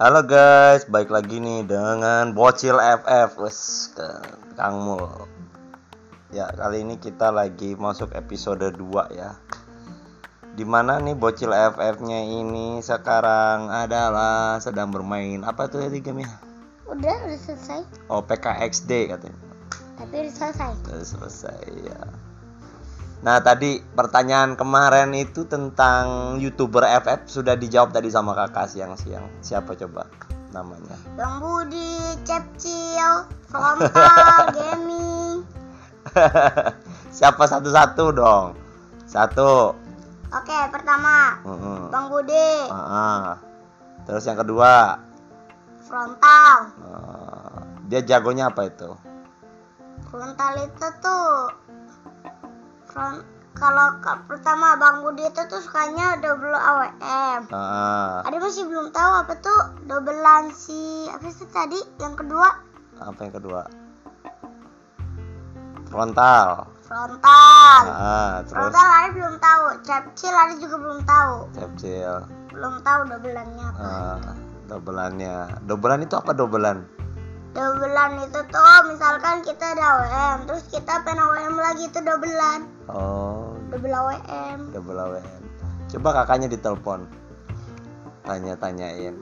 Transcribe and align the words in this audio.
Halo 0.00 0.24
guys, 0.24 0.88
baik 0.88 1.12
lagi 1.12 1.44
nih 1.44 1.68
dengan 1.68 2.32
Bocil 2.32 2.80
FF, 2.80 3.36
wes 3.36 3.92
Kang 4.56 4.80
Mul. 4.80 5.28
Ya, 6.32 6.48
kali 6.56 6.88
ini 6.88 6.96
kita 6.96 7.28
lagi 7.28 7.76
masuk 7.76 8.16
episode 8.16 8.64
2 8.80 8.80
ya. 9.12 9.36
Di 10.56 10.64
mana 10.64 10.96
nih 11.04 11.12
Bocil 11.12 11.52
FF-nya 11.52 12.16
ini 12.16 12.80
sekarang 12.80 13.68
adalah 13.68 14.56
sedang 14.56 14.88
bermain 14.88 15.44
apa 15.44 15.68
tuh 15.68 15.84
tadi 15.84 16.00
gamenya? 16.00 16.32
Udah, 16.88 17.20
udah 17.28 17.36
selesai. 17.36 17.84
Oh, 18.08 18.24
PKXD 18.24 19.12
katanya. 19.12 19.36
Tapi 20.00 20.14
udah 20.16 20.32
selesai. 20.32 20.70
Udah 20.80 21.04
selesai 21.04 21.60
ya. 21.84 22.00
Nah 23.20 23.36
tadi 23.38 23.76
pertanyaan 23.84 24.56
kemarin 24.56 25.12
itu 25.12 25.44
tentang 25.44 26.36
youtuber 26.36 26.88
FF 27.04 27.28
sudah 27.28 27.52
dijawab 27.52 27.92
tadi 27.92 28.08
sama 28.08 28.32
kakak 28.32 28.64
siang-siang. 28.66 29.28
Siapa 29.44 29.76
coba 29.76 30.08
namanya? 30.50 30.96
Bang 31.14 31.38
Budi, 31.38 32.00
Cepcil, 32.24 33.28
Frontal, 33.44 34.56
Gaming. 34.56 35.44
Siapa 37.16 37.44
satu-satu 37.44 38.04
dong? 38.10 38.56
Satu. 39.04 39.76
Oke, 40.30 40.58
pertama 40.70 41.36
Mm-mm. 41.42 41.90
Bang 41.90 42.08
Budi, 42.08 42.70
Ah. 42.70 43.36
Terus 44.06 44.24
yang 44.24 44.38
kedua, 44.38 44.96
Frontal. 45.84 46.72
ah, 46.80 47.60
dia 47.84 48.00
jagonya 48.00 48.48
apa 48.48 48.64
itu? 48.64 48.90
Frontal 50.08 50.54
itu 50.56 50.86
tuh 50.98 51.50
kalau 53.50 53.86
pertama 54.30 54.78
Bang 54.78 55.02
Budi 55.02 55.26
itu 55.26 55.42
tuh 55.50 55.60
sukanya 55.62 56.18
double 56.22 56.54
AWM. 56.54 57.50
Ah, 57.50 58.22
Ada 58.24 58.36
masih 58.38 58.66
belum 58.66 58.94
tahu 58.94 59.12
apa 59.26 59.34
tuh 59.42 59.60
doublean 59.90 60.54
si 60.54 61.06
apa 61.10 61.26
sih 61.30 61.46
tadi 61.50 61.78
yang 61.98 62.14
kedua 62.14 62.70
apa 63.00 63.18
yang 63.24 63.32
kedua? 63.32 63.62
Frontal. 65.90 66.70
frontal. 66.86 67.82
Ah, 67.90 68.44
terus 68.46 68.54
Frontal 68.54 68.88
ada 68.94 69.08
belum 69.10 69.34
tahu, 69.42 69.64
Cepcil 69.82 70.34
ada 70.34 70.54
juga 70.54 70.76
belum 70.78 71.00
tahu. 71.02 71.34
Cepcil. 71.50 72.14
Belum 72.54 72.74
tahu 72.86 73.00
doubleannya 73.10 73.64
apa. 73.74 73.80
Ah, 73.82 74.34
dobelannya. 74.70 75.36
Dobelan 75.66 76.06
itu 76.06 76.14
apa 76.14 76.30
dobelan? 76.30 76.86
Dobelan 77.50 78.22
itu 78.22 78.40
tuh 78.46 78.78
misalkan 78.86 79.42
kita 79.42 79.74
ada 79.74 79.84
AWM, 79.98 80.38
terus 80.46 80.64
kita 80.70 81.02
pengen 81.02 81.18
AWM 81.20 81.56
lagi 81.58 81.84
itu 81.84 81.98
dobelan. 81.98 82.60
Oh, 82.86 83.58
Double 83.68 83.90
AWM. 83.90 84.58
double 84.70 84.98
AWM. 84.98 85.40
Coba 85.90 86.08
kakaknya 86.16 86.46
ditelepon. 86.48 87.10
Tanya-tanyain. 88.22 89.18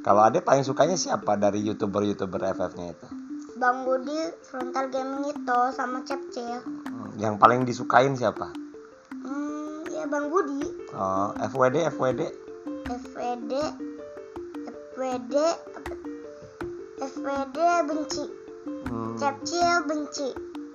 Kalau 0.00 0.22
ada 0.24 0.40
paling 0.40 0.64
sukanya 0.64 0.96
siapa 0.96 1.36
dari 1.36 1.60
youtuber-youtuber 1.60 2.40
FF-nya 2.48 2.90
itu? 2.90 3.06
Bang 3.54 3.84
Budi 3.84 4.16
frontal 4.42 4.88
gaming 4.88 5.28
itu 5.28 5.58
sama 5.70 6.02
Cepcil. 6.02 6.64
Hmm, 6.88 7.12
Yang 7.14 7.34
paling 7.36 7.60
disukain 7.62 8.16
siapa? 8.16 8.50
Hmm, 9.22 9.84
ya 9.86 10.08
Bang 10.08 10.32
Budi. 10.32 10.64
Oh, 10.90 11.30
FWD, 11.38 11.92
FWD. 11.92 12.22
FWD 12.82 13.52
FWD 14.66 15.34
FWD 17.02 17.58
benci. 17.90 18.24
Hmm, 18.86 19.18
Cepcil 19.18 19.74
benci. 19.90 20.28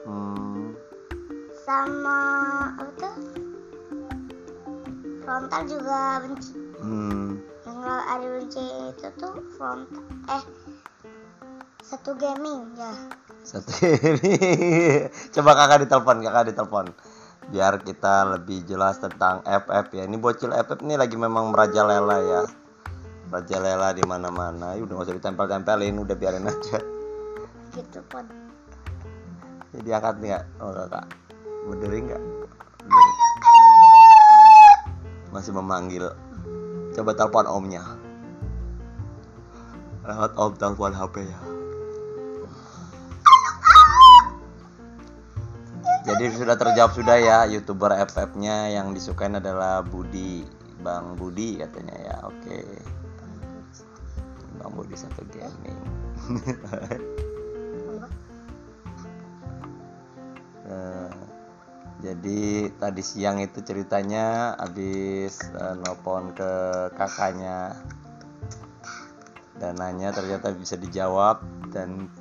hmm, 0.03 0.75
Sama 1.63 2.19
apa 2.75 2.91
tuh? 2.99 3.15
Frontal 5.23 5.61
juga 5.71 6.19
benci. 6.19 6.51
hmm. 6.83 7.27
Yang 7.63 7.79
ada 8.11 8.27
benci 8.27 8.63
itu 8.91 9.07
tuh 9.15 9.39
frontal. 9.55 10.03
Eh 10.27 10.43
satu 11.79 12.11
gaming 12.19 12.75
ya. 12.75 12.91
Satu 13.47 13.71
ini. 13.87 14.35
Coba 15.39 15.55
kakak 15.55 15.87
ditelepon, 15.87 16.27
kakak 16.27 16.51
ditelepon. 16.51 16.85
Biar 17.47 17.79
kita 17.79 18.35
lebih 18.35 18.67
jelas 18.67 18.99
tentang 18.99 19.39
FF 19.47 19.95
ya. 19.95 20.03
Ini 20.03 20.19
bocil 20.19 20.51
FF 20.51 20.83
ini 20.83 20.99
lagi 20.99 21.15
memang 21.15 21.55
merajalela 21.55 22.19
ya. 22.19 22.41
Merajalela 23.27 23.91
di 23.91 24.03
mana-mana. 24.07 24.75
Ya 24.75 24.81
udah 24.87 25.03
gak 25.03 25.07
usah 25.11 25.17
ditempel-tempelin, 25.19 25.99
udah 25.99 26.15
biarin 26.15 26.47
aja. 26.47 26.79
Gitu 27.75 27.99
pun. 28.07 28.23
Jadi 29.75 29.89
angkat 29.91 30.15
nggak? 30.23 30.43
Oh 30.63 30.71
kakak. 30.71 31.05
Berdiri 31.67 31.97
nggak? 32.07 32.23
Masih 35.35 35.51
memanggil. 35.51 36.07
Coba 36.95 37.11
telepon 37.13 37.45
omnya. 37.45 37.83
Lewat 40.07 40.31
om 40.39 40.55
telepon 40.55 40.95
HP 40.95 41.27
ya. 41.27 41.39
Jadi 46.07 46.23
sudah 46.39 46.55
terjawab 46.55 46.95
sudah 46.95 47.19
ya 47.19 47.43
youtuber 47.51 47.91
FF-nya 47.91 48.71
yang 48.71 48.95
disukain 48.95 49.35
adalah 49.35 49.83
Budi, 49.83 50.47
Bang 50.79 51.19
Budi 51.19 51.59
katanya 51.59 51.95
ya. 51.99 52.15
Oke. 52.23 52.63
Bang 54.59 54.73
Budi 54.75 54.97
satu 54.97 55.21
gaming. 55.29 55.79
Eh, 60.67 61.11
jadi 62.03 62.67
tadi 62.75 62.99
siang 62.99 63.39
itu 63.39 63.63
ceritanya 63.63 64.51
habis 64.59 65.39
eh, 65.55 65.75
nelpon 65.79 66.35
ke 66.35 66.51
kakaknya. 66.91 67.71
Dan 69.57 69.79
nanya 69.79 70.11
ternyata 70.11 70.53
bisa 70.53 70.75
dijawab 70.77 71.41
dan 71.73 72.11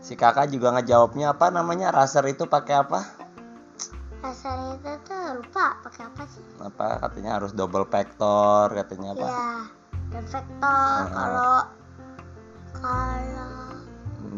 si 0.00 0.16
kakak 0.16 0.48
juga 0.54 0.72
ngejawabnya 0.78 1.34
apa 1.34 1.50
namanya? 1.50 1.90
Raser 1.90 2.24
itu 2.30 2.48
pakai 2.48 2.86
apa? 2.86 3.00
Rasanya 4.24 4.80
itu 4.80 4.92
tuh 5.04 5.22
lupa 5.42 5.76
pakai 5.84 6.02
apa 6.08 6.22
sih? 6.24 6.44
apa? 6.64 7.04
Katanya 7.04 7.36
harus 7.36 7.52
double 7.52 7.84
vector 7.84 8.72
katanya 8.72 9.12
apa? 9.12 9.28
Ya, 9.28 9.52
dan 10.14 10.24
vektor 10.24 10.62
Ah. 10.62 11.02
kalau 11.10 11.54
kalau 12.72 13.50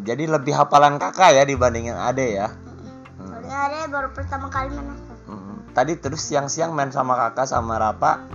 jadi 0.02 0.24
lebih 0.26 0.56
hafalan 0.56 0.96
kakak 0.96 1.36
ya 1.36 1.44
dibandingin 1.44 1.94
ade 1.94 2.34
ya 2.34 2.48
yang 3.46 3.62
ada 3.70 3.86
baru 3.86 4.10
pertama 4.10 4.50
kali 4.50 4.74
main. 4.74 4.98
Hmm, 5.24 5.62
tadi 5.70 5.94
terus 5.94 6.18
siang-siang 6.18 6.74
main 6.74 6.90
sama 6.90 7.14
kakak 7.14 7.46
sama 7.46 7.78
Rapa 7.78 8.26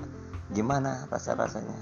gimana 0.52 1.04
rasa 1.08 1.36
rasanya 1.36 1.76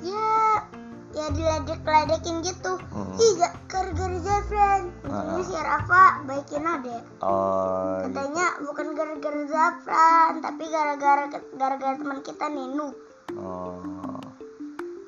Ya, 0.00 0.64
ya 1.12 1.26
diledek-ledekin 1.28 2.40
gitu. 2.40 2.80
Hmm. 2.88 3.12
Gak 3.36 3.52
gara-gara 3.68 4.16
Zafran. 4.16 4.88
Untungnya 5.04 5.44
si 5.44 5.52
Rafa 5.54 6.24
baikin 6.24 6.64
ade. 6.64 6.96
oh 7.20 8.00
gitu. 8.00 8.16
Katanya 8.16 8.46
bukan 8.64 8.86
gara-gara 8.96 9.42
Zafran, 9.44 10.32
tapi 10.40 10.64
gara-gara 10.72 11.24
gara-gara 11.54 11.94
teman 12.00 12.24
kita 12.24 12.48
Ninu. 12.48 12.96
Oh. 13.36 14.18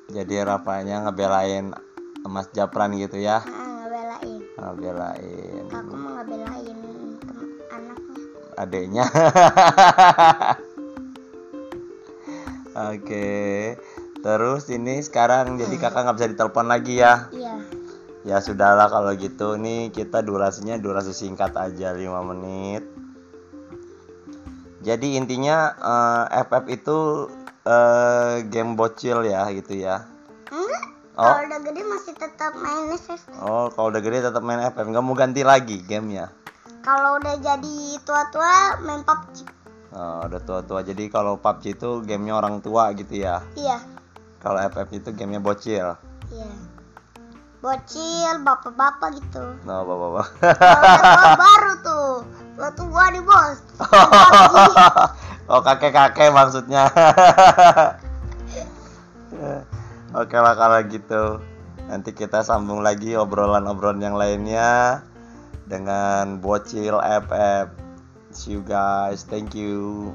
Jadi 0.07 0.37
Rapanya 0.39 1.01
ngebelain 1.03 1.73
Mas 2.23 2.47
Japran 2.53 2.93
gitu 2.95 3.17
ya 3.17 3.41
Nah, 3.41 3.83
ngebelain. 3.83 4.39
ngebelain 4.55 5.65
Aku 5.67 5.93
mau 5.93 6.11
ngebelain 6.15 6.77
anaknya. 7.67 8.15
adeknya 8.55 9.05
Oke 12.93 13.75
Terus 14.23 14.63
ini 14.69 15.01
sekarang 15.01 15.57
jadi 15.57 15.75
kakak 15.75 16.07
nggak 16.07 16.17
bisa 16.17 16.31
ditelepon 16.31 16.67
lagi 16.69 17.01
ya 17.01 17.27
Iya. 17.29 17.55
Ya 18.23 18.39
sudahlah 18.39 18.87
kalau 18.87 19.11
gitu 19.19 19.59
nih 19.59 19.91
kita 19.91 20.23
durasinya 20.23 20.79
durasi 20.79 21.11
singkat 21.11 21.51
aja 21.59 21.91
5 21.91 22.23
menit. 22.23 22.87
Jadi 24.79 25.19
intinya 25.19 25.75
eh, 25.75 26.47
FF 26.47 26.65
itu 26.71 26.97
eh, 27.67 28.43
game 28.47 28.75
bocil 28.75 29.23
ya 29.27 29.47
gitu 29.51 29.73
ya. 29.79 30.03
Enggak. 30.51 30.85
Oh. 31.13 31.29
Kalau 31.29 31.45
udah 31.45 31.59
gede 31.61 31.81
masih 31.85 32.13
tetap 32.17 32.51
main 32.57 32.89
FF. 32.97 33.21
Oh 33.37 33.69
kalau 33.69 33.93
udah 33.93 34.01
gede 34.01 34.25
tetap 34.25 34.41
main 34.41 34.61
FF 34.65 34.85
nggak 34.85 35.03
mau 35.05 35.13
ganti 35.13 35.45
lagi 35.45 35.79
gamenya. 35.85 36.33
Kalau 36.83 37.15
udah 37.21 37.35
jadi 37.39 37.77
tua-tua 38.03 38.83
main 38.83 39.07
PUBG. 39.07 39.47
Oh, 39.93 40.25
udah 40.25 40.41
tua-tua 40.41 40.81
jadi 40.81 41.05
kalau 41.13 41.37
PUBG 41.37 41.77
itu 41.77 42.01
gamenya 42.01 42.33
orang 42.33 42.59
tua 42.65 42.89
gitu 42.97 43.13
ya. 43.13 43.45
Iya. 43.53 43.77
Kalau 44.41 44.59
FF 44.59 44.89
itu 44.89 45.09
gamenya 45.13 45.39
bocil. 45.39 45.95
Iya. 46.33 46.49
Bocil, 47.63 48.43
bapak-bapak 48.43 49.23
gitu. 49.23 49.55
No 49.63 49.87
bapak-bapak. 49.87 50.27
Baru 51.47 51.73
tuh. 51.79 52.27
Tua 52.59 52.69
tua 52.75 53.03
nih 53.07 53.23
bos. 53.23 53.59
oh 55.51 55.63
kakek-kakek 55.63 56.35
maksudnya. 56.35 56.91
Oke 60.19 60.37
lah 60.43 60.59
kalau 60.59 60.83
gitu. 60.91 61.39
Nanti 61.87 62.11
kita 62.11 62.43
sambung 62.43 62.83
lagi 62.83 63.15
obrolan-obrolan 63.15 64.03
yang 64.03 64.19
lainnya 64.19 64.99
dengan 65.63 66.43
bocil 66.43 66.99
FF. 66.99 67.71
See 68.35 68.59
you 68.59 68.61
guys. 68.67 69.23
Thank 69.23 69.55
you. 69.55 70.11